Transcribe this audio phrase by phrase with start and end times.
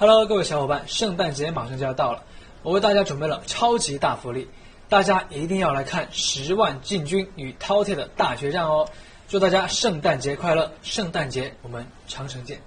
[0.00, 2.22] Hello，各位小伙伴，圣诞节马上就要到了，
[2.62, 4.48] 我为大家准备了超级大福利，
[4.88, 8.88] 大家一定要来看《十万禁军与饕餮的大决战》哦！
[9.28, 10.72] 祝大家圣诞节快乐！
[10.80, 12.62] 圣诞节我们长城见。